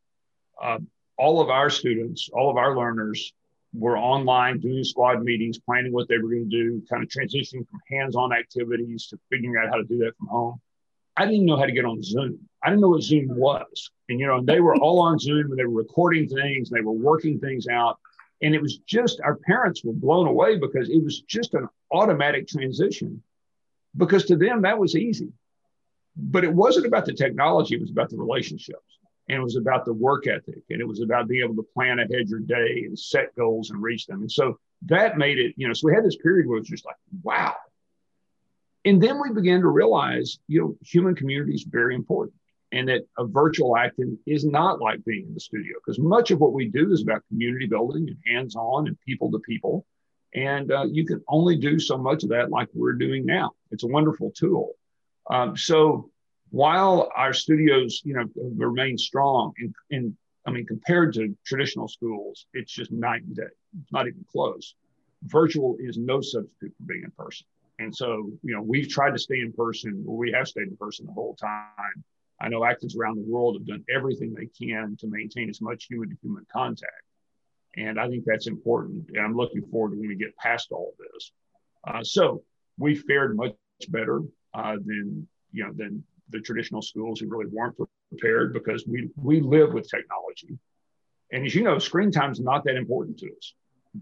[0.61, 0.79] uh,
[1.17, 3.33] all of our students, all of our learners
[3.73, 7.67] were online doing squad meetings, planning what they were going to do, kind of transitioning
[7.69, 10.61] from hands on activities to figuring out how to do that from home.
[11.15, 12.39] I didn't know how to get on Zoom.
[12.63, 13.91] I didn't know what Zoom was.
[14.07, 16.93] And, you know, they were all on Zoom and they were recording things, they were
[16.93, 17.99] working things out.
[18.41, 22.47] And it was just, our parents were blown away because it was just an automatic
[22.47, 23.21] transition
[23.97, 25.29] because to them that was easy
[26.21, 28.99] but it wasn't about the technology, it was about the relationships.
[29.27, 30.63] And it was about the work ethic.
[30.71, 33.81] And it was about being able to plan ahead your day and set goals and
[33.81, 34.21] reach them.
[34.21, 36.69] And so that made it, you know, so we had this period where it was
[36.69, 37.55] just like, wow.
[38.85, 42.33] And then we began to realize, you know, human community is very important
[42.71, 46.39] and that a virtual Acton is not like being in the studio because much of
[46.39, 49.85] what we do is about community building and hands on and people to people.
[50.35, 53.51] And uh, you can only do so much of that like we're doing now.
[53.71, 54.75] It's a wonderful tool.
[55.29, 56.09] Um, so
[56.49, 59.53] while our studios, you know, remain strong
[59.89, 60.15] in,
[60.45, 63.43] I mean, compared to traditional schools, it's just night and day.
[63.81, 64.75] It's not even close.
[65.23, 67.45] Virtual is no substitute for being in person.
[67.77, 70.77] And so, you know, we've tried to stay in person, or we have stayed in
[70.77, 72.03] person the whole time.
[72.41, 75.85] I know Actons around the world have done everything they can to maintain as much
[75.85, 77.03] human to human contact.
[77.77, 79.09] And I think that's important.
[79.13, 81.31] And I'm looking forward to when we get past all of this.
[81.87, 82.43] Uh, so
[82.77, 83.53] we fared much
[83.89, 84.21] better
[84.53, 87.75] uh, than you know than the traditional schools who really weren't
[88.11, 90.57] prepared because we we live with technology,
[91.31, 93.53] and as you know, screen time is not that important to us,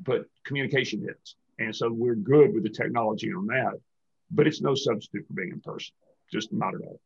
[0.03, 3.73] but communication is, and so we're good with the technology on that,
[4.31, 5.93] but it's no substitute for being in person,
[6.31, 6.99] just not at all.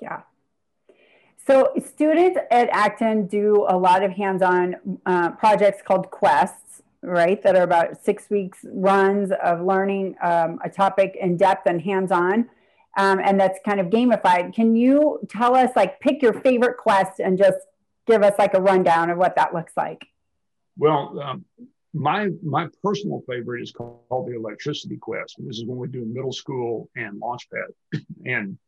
[0.00, 0.22] Yeah.
[1.46, 7.42] So students at Acton do a lot of hands-on uh, projects called quests, right?
[7.42, 12.48] That are about six weeks runs of learning um, a topic in depth and hands-on
[12.96, 14.54] um, and that's kind of gamified.
[14.54, 17.58] Can you tell us, like, pick your favorite quest and just
[18.06, 20.06] give us like a rundown of what that looks like?
[20.78, 21.44] Well, um,
[21.92, 25.36] my my personal favorite is called the electricity quest.
[25.38, 27.72] This is when we do middle school and launchpad,
[28.24, 28.58] and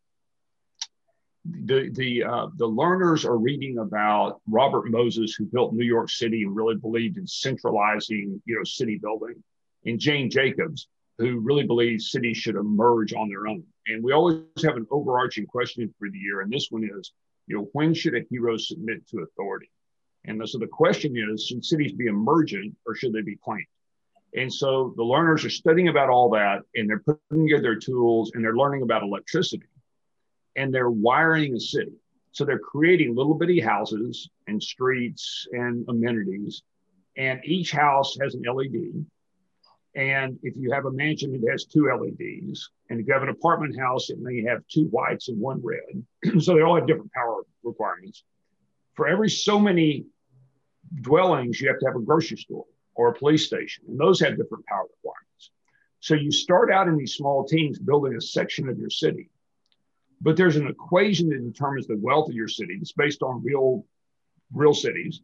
[1.44, 6.42] the the uh, the learners are reading about Robert Moses, who built New York City
[6.42, 9.42] and really believed in centralizing, you know, city building,
[9.86, 13.64] and Jane Jacobs, who really believes cities should emerge on their own.
[13.86, 16.42] And we always have an overarching question for the year.
[16.42, 17.12] And this one is,
[17.46, 19.70] you know, when should a hero submit to authority?
[20.24, 23.64] And so the question is, should cities be emergent or should they be planned?
[24.34, 28.32] And so the learners are studying about all that and they're putting together their tools
[28.34, 29.64] and they're learning about electricity
[30.58, 31.92] and they're wiring a city.
[32.32, 36.62] So they're creating little bitty houses and streets and amenities.
[37.16, 39.04] And each house has an LED
[39.98, 42.70] and if you have a mansion, it has two LEDs.
[42.88, 46.40] And if you have an apartment house, it may have two whites and one red.
[46.40, 48.22] so they all have different power requirements.
[48.94, 50.06] For every so many
[51.00, 54.36] dwellings, you have to have a grocery store or a police station, and those have
[54.36, 55.50] different power requirements.
[55.98, 59.30] So you start out in these small teams building a section of your city,
[60.20, 62.78] but there's an equation that determines the wealth of your city.
[62.80, 63.84] It's based on real,
[64.52, 65.20] real cities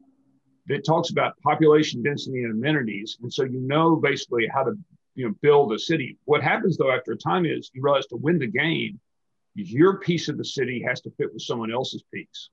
[0.66, 3.18] that talks about population density and amenities.
[3.22, 4.72] And so you know basically how to
[5.14, 6.18] you know build a city.
[6.24, 9.00] What happens though after a time is you realize to win the game,
[9.54, 12.50] your piece of the city has to fit with someone else's piece.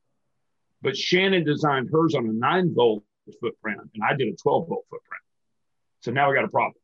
[0.82, 3.04] But Shannon designed hers on a nine volt
[3.40, 5.24] footprint, and I did a 12 volt footprint.
[6.02, 6.76] So now we got a problem.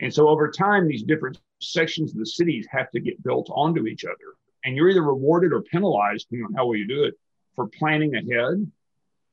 [0.00, 3.86] And so over time, these different sections of the cities have to get built onto
[3.86, 4.36] each other.
[4.64, 7.14] And you're either rewarded or penalized, depending on how well you do it,
[7.54, 8.70] for planning ahead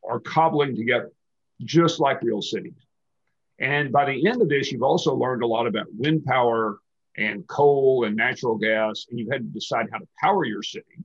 [0.02, 1.12] or cobbling together
[1.64, 2.74] just like real cities.
[3.60, 6.80] And by the end of this, you've also learned a lot about wind power
[7.18, 11.04] and coal and natural gas, and you've had to decide how to power your city.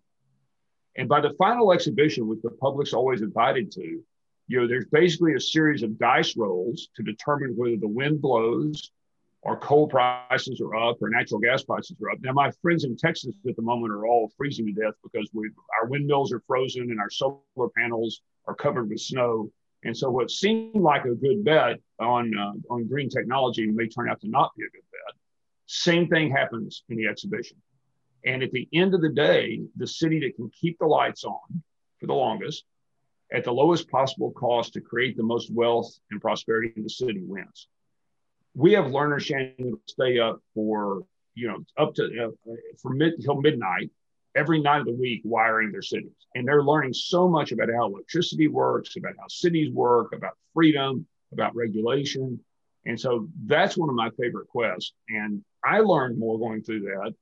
[0.97, 4.01] And by the final exhibition, which the public's always invited to,
[4.47, 8.93] you know, there's basically a series of dice rolls to determine whether the wind blows
[9.45, 12.19] or coal prices are up or natural gas prices are up.
[12.23, 15.51] Now, my friends in Texas at the moment are all freezing to death because we
[15.79, 19.51] our windmills are frozen and our solar panels are covered with snow
[19.85, 24.09] And so what seemed like a good bet on, uh, on green technology may turn
[24.09, 25.15] out to not be a good bet.
[25.67, 27.59] Same thing happens in the exhibition.
[28.25, 31.63] And at the end of the day, the city that can keep the lights on
[32.01, 32.65] for the longest
[33.33, 37.21] at the lowest possible cost to create the most wealth and prosperity in the city
[37.23, 37.69] wins.
[38.55, 41.03] We have learners, Shannon, stay up for,
[41.35, 43.91] you know, up to uh, for mid till midnight
[44.37, 46.11] every night of the week wiring their cities.
[46.35, 51.07] And they're learning so much about how electricity works, about how cities work, about freedom,
[51.33, 52.41] about regulation.
[52.87, 54.93] And so that's one of my favorite quests.
[55.09, 57.15] And I learned more going through that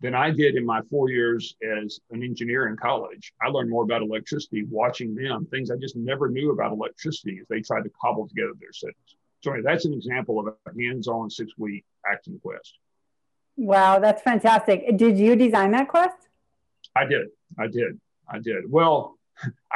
[0.00, 3.32] than I did in my four years as an engineer in college.
[3.40, 7.46] I learned more about electricity watching them, things I just never knew about electricity as
[7.48, 9.16] they tried to cobble together their cities.
[9.44, 12.78] So anyway, that's an example of a hands-on six-week Acton quest.
[13.58, 14.96] Wow, that's fantastic.
[14.96, 16.16] Did you design that quest?
[16.96, 17.26] I did.
[17.58, 18.00] I did.
[18.26, 18.70] I did.
[18.70, 19.18] Well,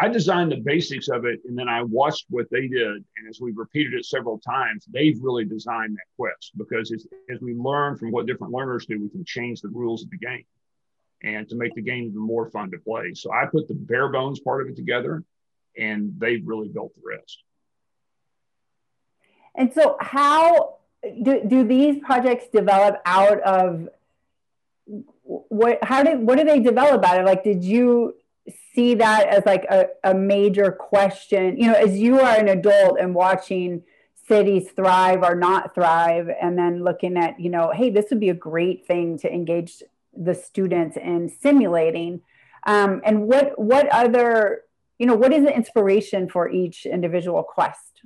[0.01, 3.05] I designed the basics of it and then I watched what they did.
[3.19, 7.43] And as we've repeated it several times, they've really designed that quest because as, as
[7.43, 10.47] we learn from what different learners do, we can change the rules of the game
[11.23, 13.13] and to make the game even more fun to play.
[13.13, 15.25] So I put the bare bones part of it together
[15.77, 17.43] and they've really built the rest.
[19.59, 20.77] And so, how
[21.23, 23.88] do, do these projects develop out of
[25.25, 27.27] what how did what do they develop out of?
[27.27, 28.14] like did you
[28.75, 32.99] see that as like a, a major question you know as you are an adult
[32.99, 33.83] and watching
[34.27, 38.31] cities thrive or not thrive and then looking at you know hey this would be
[38.31, 39.83] a great thing to engage
[40.16, 42.23] the students in simulating
[42.66, 44.62] um, and what what other
[44.99, 48.03] you know what is the inspiration for each individual quest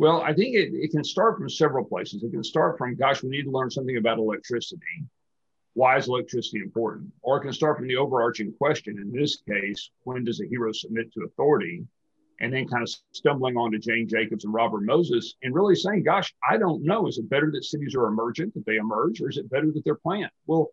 [0.00, 3.22] well i think it, it can start from several places it can start from gosh
[3.22, 5.04] we need to learn something about electricity
[5.74, 7.12] why is electricity important?
[7.22, 8.98] Or it can start from the overarching question.
[8.98, 11.86] In this case, when does a hero submit to authority?
[12.40, 16.34] And then kind of stumbling onto Jane Jacobs and Robert Moses and really saying, gosh,
[16.48, 17.06] I don't know.
[17.06, 19.84] Is it better that cities are emergent, that they emerge, or is it better that
[19.84, 20.30] they're planned?
[20.46, 20.68] Well,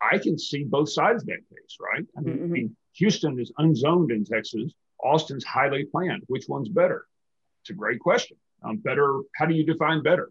[0.00, 2.06] I can see both sides of that case, right?
[2.16, 2.44] I mean, mm-hmm.
[2.44, 4.72] I mean Houston is unzoned in Texas.
[5.02, 6.22] Austin's highly planned.
[6.26, 7.06] Which one's better?
[7.62, 8.38] It's a great question.
[8.64, 10.30] Um, better, how do you define better?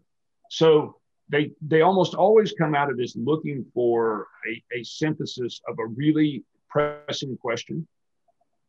[0.50, 0.96] So
[1.28, 5.86] they they almost always come out of this looking for a, a synthesis of a
[5.86, 7.86] really pressing question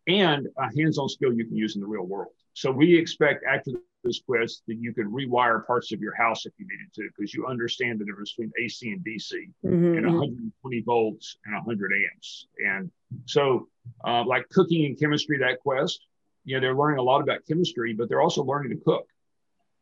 [0.08, 2.32] and a hands-on skill you can use in the real world.
[2.54, 3.72] So we expect after
[4.04, 7.34] this quest that you could rewire parts of your house if you needed to, because
[7.34, 9.32] you understand the difference between AC and DC
[9.66, 9.98] mm-hmm.
[9.98, 12.48] and 120 volts and 100 amps.
[12.60, 12.92] And
[13.26, 13.68] so,
[14.08, 16.06] uh, like cooking and chemistry, that quest,
[16.44, 19.08] you know, they're learning a lot about chemistry, but they're also learning to cook.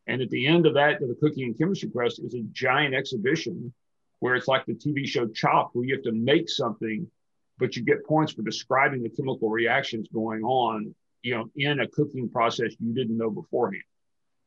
[0.08, 3.74] And at the end of that, the cooking and chemistry quest is a giant exhibition
[4.20, 7.10] where it's like the TV show Chop, where you have to make something,
[7.58, 11.88] but you get points for describing the chemical reactions going on, you know, in a
[11.88, 13.84] cooking process you didn't know beforehand.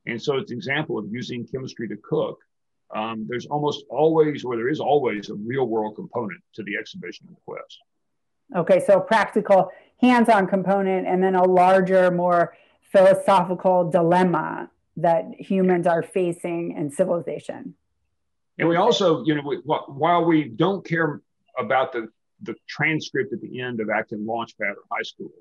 [0.06, 2.38] And so it's an example of using chemistry to cook.
[2.94, 7.26] Um, there's almost always, or there is always, a real world component to the exhibition
[7.28, 7.78] and quest.
[8.54, 16.02] Okay, so practical, hands-on component, and then a larger, more philosophical dilemma that humans are
[16.02, 17.74] facing in civilization.
[18.58, 21.20] And we also, you know, we, while we don't care
[21.58, 22.08] about the,
[22.42, 25.32] the transcript at the end of Acton Launchpad or high school,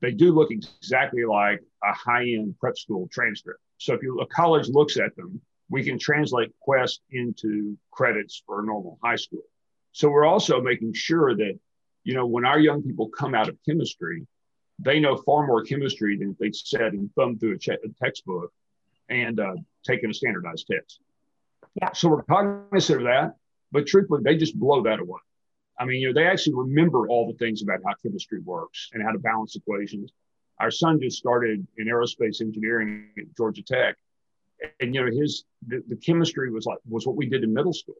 [0.00, 3.60] they do look exactly like a high-end prep school transcript.
[3.78, 8.60] So if you, a college looks at them, we can translate Quest into credits for
[8.60, 9.42] a normal high school.
[9.92, 11.58] So we're also making sure that,
[12.04, 14.26] you know, when our young people come out of chemistry,
[14.78, 18.04] they know far more chemistry than if they sat and thumbed through a, che- a
[18.04, 18.52] textbook
[19.10, 21.00] and uh, taking a standardized test.
[21.74, 21.92] Yeah.
[21.92, 23.34] So we're cognizant of that,
[23.70, 25.20] but truthfully, they just blow that away.
[25.78, 29.02] I mean, you know, they actually remember all the things about how chemistry works and
[29.02, 30.12] how to balance equations.
[30.58, 33.96] Our son just started in aerospace engineering at Georgia Tech,
[34.80, 37.72] and you know, his the, the chemistry was like was what we did in middle
[37.72, 37.96] school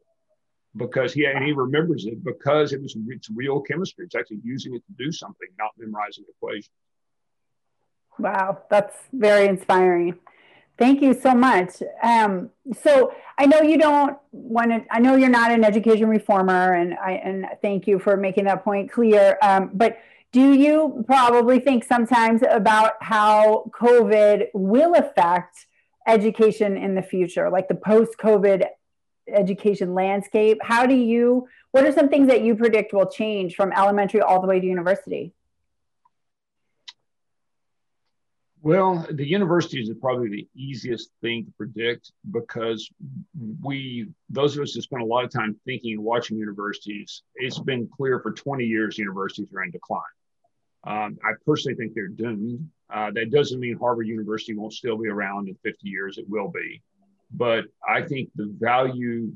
[0.75, 4.05] because he and he remembers it because it was it's real chemistry.
[4.05, 6.69] It's actually using it to do something, not memorizing equations.
[8.19, 10.19] Wow, that's very inspiring.
[10.81, 11.83] Thank you so much.
[12.01, 12.49] Um,
[12.81, 14.83] so I know you don't want to.
[14.89, 18.63] I know you're not an education reformer, and I and thank you for making that
[18.63, 19.37] point clear.
[19.43, 19.99] Um, but
[20.31, 25.67] do you probably think sometimes about how COVID will affect
[26.07, 28.65] education in the future, like the post-COVID
[29.31, 30.57] education landscape?
[30.63, 31.47] How do you?
[31.73, 34.65] What are some things that you predict will change from elementary all the way to
[34.65, 35.35] university?
[38.63, 42.87] Well, the universities is probably the easiest thing to predict because
[43.59, 47.57] we, those of us that spend a lot of time thinking and watching universities, it's
[47.57, 50.01] been clear for 20 years universities are in decline.
[50.83, 52.69] Um, I personally think they're doomed.
[52.93, 56.19] Uh, that doesn't mean Harvard University won't still be around in 50 years.
[56.19, 56.83] It will be.
[57.31, 59.31] But I think the value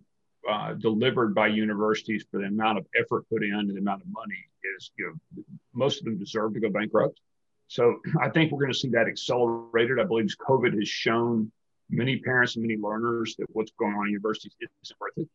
[0.47, 4.07] uh, delivered by universities for the amount of effort put in and the amount of
[4.09, 4.43] money
[4.77, 7.19] is, you know, most of them deserve to go bankrupt.
[7.67, 9.99] So I think we're going to see that accelerated.
[9.99, 11.51] I believe COVID has shown
[11.89, 15.29] many parents and many learners that what's going on in universities isn't worth it.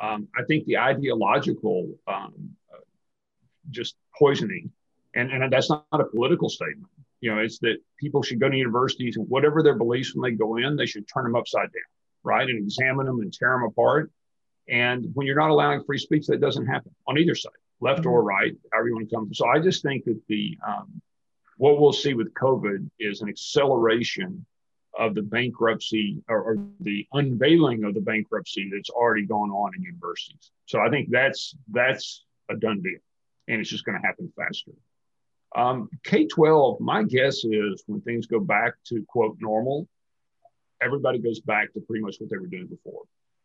[0.00, 2.80] Um, I think the ideological um, uh,
[3.70, 4.70] just poisoning,
[5.14, 6.88] and, and that's not a political statement.
[7.20, 10.36] You know, it's that people should go to universities and whatever their beliefs when they
[10.36, 11.82] go in, they should turn them upside down,
[12.22, 14.10] right, and examine them and tear them apart.
[14.68, 18.20] And when you're not allowing free speech, that doesn't happen on either side, left or
[18.20, 18.28] mm-hmm.
[18.28, 19.34] right, however you want to come.
[19.34, 21.02] So I just think that the um,
[21.60, 24.46] what we'll see with COVID is an acceleration
[24.98, 29.82] of the bankruptcy or, or, the unveiling of the bankruptcy that's already gone on in
[29.82, 30.52] universities.
[30.64, 32.98] So I think that's that's a done deal,
[33.46, 34.72] and it's just going to happen faster.
[35.54, 39.86] Um, K 12, my guess is when things go back to quote normal,
[40.80, 43.02] everybody goes back to pretty much what they were doing before.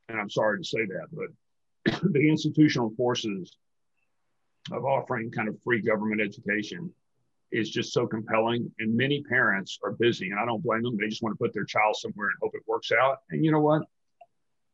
[0.08, 3.58] And I'm sorry to say that, but the institutional forces
[4.72, 6.94] of offering kind of free government education
[7.56, 8.70] is just so compelling.
[8.80, 10.98] And many parents are busy, and I don't blame them.
[10.98, 13.20] They just want to put their child somewhere and hope it works out.
[13.30, 13.84] And you know what?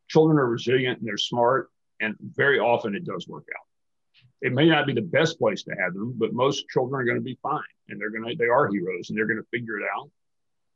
[0.07, 1.69] Children are resilient and they're smart,
[1.99, 3.65] and very often it does work out.
[4.41, 7.17] It may not be the best place to have them, but most children are going
[7.17, 9.77] to be fine, and they're going to they are heroes, and they're going to figure
[9.79, 10.09] it out.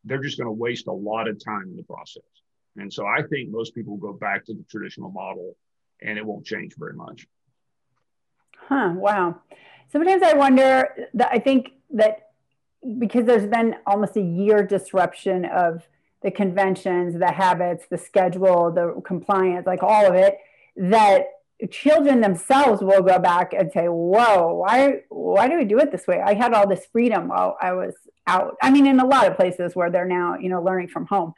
[0.03, 2.21] They're just going to waste a lot of time in the process.
[2.77, 5.57] And so I think most people go back to the traditional model,
[6.01, 7.25] and it won't change very much.
[8.57, 8.93] Huh?
[8.95, 9.41] Wow.
[9.91, 12.29] Sometimes I wonder that I think that
[12.97, 15.87] because there's been almost a year disruption of
[16.21, 20.37] the conventions, the habits, the schedule, the compliance, like all of it,
[20.75, 21.27] that
[21.71, 26.07] children themselves will go back and say, "Whoa, why why do we do it this
[26.07, 26.21] way?
[26.21, 27.95] I had all this freedom while I was
[28.27, 31.05] out." I mean, in a lot of places where they're now, you know, learning from
[31.05, 31.33] home.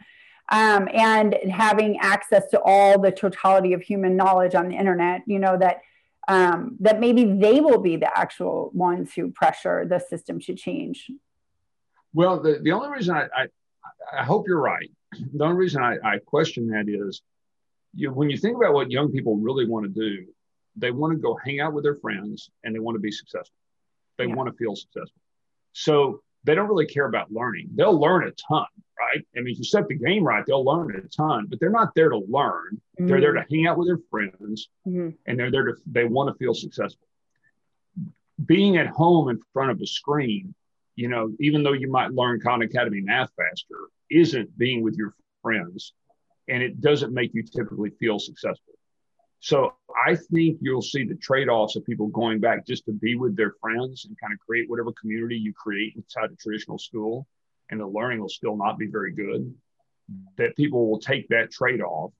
[0.50, 5.39] Um, and having access to all the totality of human knowledge on the internet, you
[5.39, 5.82] know, that
[6.28, 11.10] um, that maybe they will be the actual ones who pressure the system to change.
[12.14, 13.48] Well, the, the only reason I, I,
[14.12, 14.90] I hope you're right.
[15.34, 17.22] The only reason I, I question that is
[17.94, 20.26] you, when you think about what young people really want to do,
[20.76, 23.56] they want to go hang out with their friends and they want to be successful.
[24.18, 24.36] They yeah.
[24.36, 25.22] want to feel successful.
[25.74, 27.68] So they don't really care about learning.
[27.76, 28.66] They'll learn a ton,
[28.98, 29.24] right?
[29.36, 31.93] I mean, if you set the game right, they'll learn a ton, but they're not
[31.93, 32.82] there to learn.
[32.98, 33.08] Mm-hmm.
[33.08, 35.10] They're there to hang out with their friends mm-hmm.
[35.26, 37.06] and they're there to, they want to feel successful.
[38.45, 40.56] Being at home in front of a screen,
[40.95, 45.14] you know, even though you might learn Khan Academy math faster, isn't being with your
[45.43, 45.91] friends
[46.48, 48.74] and it doesn't make you typically feel successful.
[49.40, 49.74] So
[50.06, 53.54] I think you'll see the trade-offs of people going back just to be with their
[53.62, 57.28] friends and kind of create whatever community you create inside a traditional school,
[57.70, 59.54] and the learning will still not be very good.
[60.38, 62.14] That people will take that trade-off,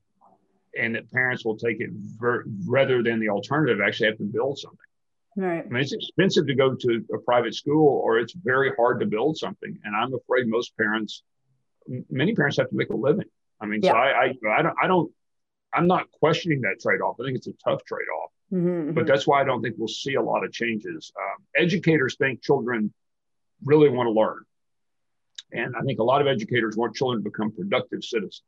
[0.78, 3.80] and that parents will take it ver- rather than the alternative.
[3.82, 4.80] Actually, have to build something.
[5.38, 5.64] Right.
[5.66, 9.06] I mean, it's expensive to go to a private school, or it's very hard to
[9.06, 9.78] build something.
[9.84, 11.24] And I'm afraid most parents,
[12.10, 13.28] many parents, have to make a living.
[13.62, 13.92] I mean, yeah.
[13.92, 15.12] so I, I, I don't, I don't
[15.74, 17.18] I'm not questioning that trade off.
[17.20, 19.08] I think it's a tough trade off, mm-hmm, but mm-hmm.
[19.08, 21.12] that's why I don't think we'll see a lot of changes.
[21.20, 22.94] Um, educators think children
[23.64, 24.40] really want to learn.
[25.52, 28.44] And I think a lot of educators want children to become productive citizens.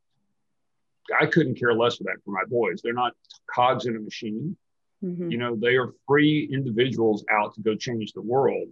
[1.19, 2.81] I couldn't care less for that for my boys.
[2.83, 3.13] They're not
[3.53, 4.55] cogs in a machine.
[5.03, 5.31] Mm-hmm.
[5.31, 8.67] You know, they are free individuals out to go change the world.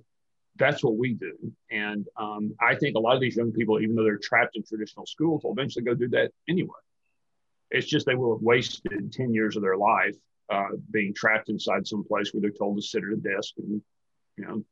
[0.58, 1.36] That's what we do.
[1.72, 4.64] And um, I think a lot of these young people, even though they're trapped in
[4.64, 6.70] traditional schools, will eventually go do that anyway.
[7.72, 10.15] It's just they will have wasted 10 years of their life
[10.49, 13.82] uh, being trapped inside some place where they're told to sit at a desk and,
[14.38, 14.63] you know,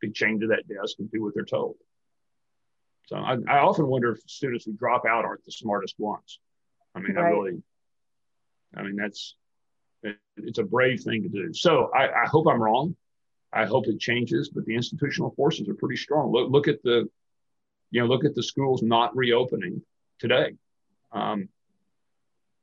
[0.00, 1.76] be chained to that desk and do what they're told.
[3.06, 6.40] So I, I often wonder if students who drop out aren't the smartest ones.
[6.94, 7.26] I mean, right.
[7.26, 7.62] I really,
[8.76, 9.36] I mean, that's,
[10.02, 11.52] it, it's a brave thing to do.
[11.52, 12.96] So I, I hope I'm wrong.
[13.52, 16.32] I hope it changes, but the institutional forces are pretty strong.
[16.32, 17.08] Look, look at the,
[17.90, 19.82] you know, look at the schools not reopening
[20.18, 20.54] today.
[21.12, 21.48] Um,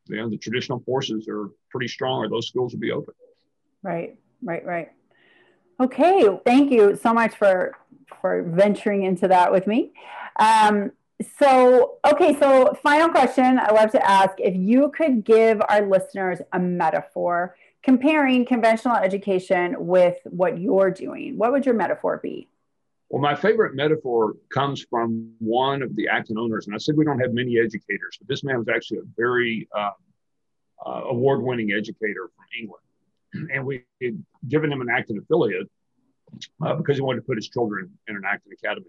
[0.09, 3.13] you know the traditional forces are pretty strong, or those schools will be open.
[3.83, 4.91] Right, right, right.
[5.79, 7.75] Okay, thank you so much for
[8.21, 9.93] for venturing into that with me.
[10.37, 10.91] Um,
[11.37, 16.39] so, okay, so final question I love to ask if you could give our listeners
[16.53, 22.47] a metaphor comparing conventional education with what you're doing, what would your metaphor be?
[23.09, 26.67] Well, my favorite metaphor comes from one of the Acton owners.
[26.67, 29.67] And I said we don't have many educators, but this man was actually a very
[29.75, 29.91] uh,
[30.85, 32.83] uh, award winning educator from England.
[33.53, 35.67] And we had given him an Acton affiliate
[36.65, 38.87] uh, because he wanted to put his children in an Acton academy.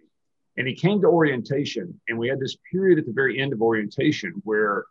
[0.57, 3.63] And he came to orientation, and we had this period at the very end of
[3.63, 4.85] orientation where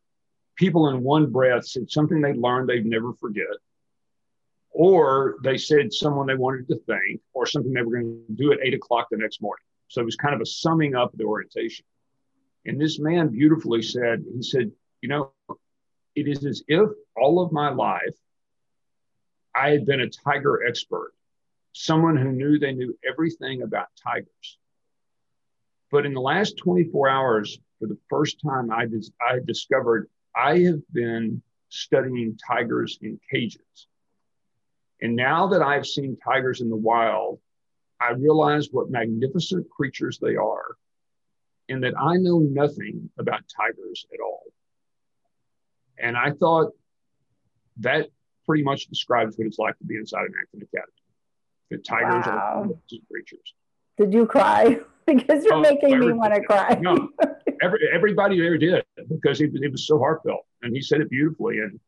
[0.56, 3.48] people in one breath said something they learned they'd never forget,
[4.80, 8.54] or they said someone they wanted to thank, or something they were going to do
[8.54, 9.66] at eight o'clock the next morning.
[9.90, 11.84] So it was kind of a summing up of the orientation.
[12.66, 14.72] And this man beautifully said, he said,
[15.02, 15.34] you know,
[16.16, 18.16] it is as if all of my life
[19.54, 21.12] I had been a tiger expert,
[21.74, 24.58] someone who knew they knew everything about tigers.
[25.92, 30.60] But in the last 24 hours, for the first time, I, dis- I discovered I
[30.60, 33.88] have been studying tigers in cages.
[35.02, 37.40] And now that I've seen tigers in the wild,
[38.02, 40.76] I realize what magnificent creatures they are,
[41.68, 44.44] and that I know nothing about tigers at all.
[45.98, 46.72] And I thought
[47.78, 48.08] that
[48.46, 50.94] pretty much describes what it's like to be inside an Acton Academy.
[51.70, 52.68] The tigers wow.
[52.70, 53.54] are creatures.
[53.98, 54.80] Did you cry?
[55.06, 56.78] because you're oh, making me want to cry.
[56.82, 57.10] no,
[57.62, 61.60] every, everybody there did because it, it was so heartfelt, and he said it beautifully,
[61.60, 61.80] and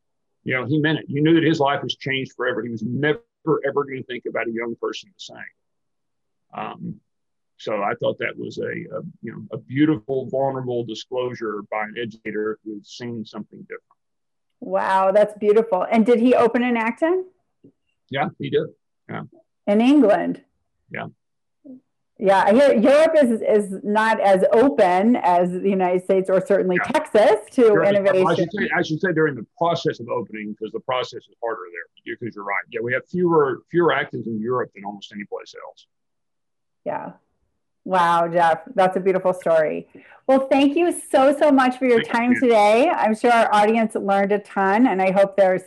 [0.43, 1.05] you know he meant it.
[1.07, 2.61] You knew that his life was changed forever.
[2.61, 5.43] He was never ever going to think about a young person the same.
[6.53, 6.99] Um,
[7.57, 11.95] so I thought that was a, a, you know a beautiful, vulnerable disclosure by an
[12.01, 13.83] educator who's seen something different.
[14.59, 15.85] Wow, that's beautiful.
[15.89, 17.25] And did he open in Acton?
[18.09, 18.67] Yeah, he did.
[19.09, 19.23] Yeah.
[19.67, 20.43] In England.
[20.91, 21.07] Yeah.
[22.23, 26.77] Yeah, I hear Europe is is not as open as the United States or certainly
[26.79, 26.91] yeah.
[26.91, 27.83] Texas to sure.
[27.83, 28.27] innovation.
[28.27, 31.23] I should, say, I should say they're in the process of opening because the process
[31.23, 32.15] is harder there.
[32.19, 32.63] Because you're right.
[32.69, 35.87] Yeah, we have fewer fewer Actons in Europe than almost any place else.
[36.85, 37.13] Yeah.
[37.85, 39.87] Wow, Jeff, that's a beautiful story.
[40.27, 42.41] Well, thank you so, so much for your thank time you.
[42.41, 42.87] today.
[42.87, 45.63] I'm sure our audience learned a ton, and I hope there's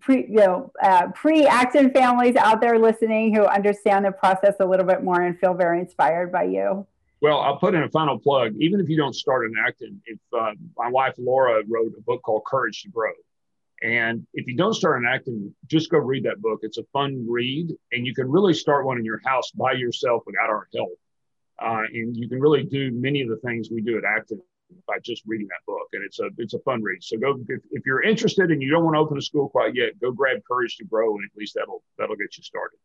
[0.00, 4.86] pre, you know, uh, pre-Acton families out there listening who understand the process a little
[4.86, 6.86] bit more and feel very inspired by you.
[7.20, 8.54] Well, I'll put in a final plug.
[8.58, 12.22] Even if you don't start an Acton, if uh, my wife Laura wrote a book
[12.22, 13.12] called Courage to Grow,
[13.82, 16.60] and if you don't start an Acton, just go read that book.
[16.62, 20.22] It's a fun read, and you can really start one in your house by yourself
[20.26, 20.98] without our help.
[21.58, 24.40] Uh, and you can really do many of the things we do at Acton
[24.86, 25.88] by just reading that book.
[25.92, 27.02] And it's a it's a fun read.
[27.02, 29.74] So go if, if you're interested and you don't want to open a school quite
[29.74, 32.78] yet, go grab Courage to Grow, and at least that'll that'll get you started.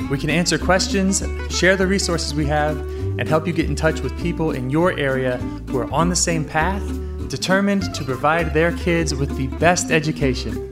[0.09, 2.77] We can answer questions, share the resources we have,
[3.17, 5.37] and help you get in touch with people in your area
[5.69, 6.83] who are on the same path,
[7.29, 10.69] determined to provide their kids with the best education.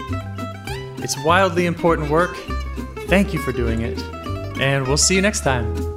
[0.97, 2.35] It's wildly important work.
[3.07, 3.99] Thank you for doing it,
[4.59, 5.92] and we'll see you next time.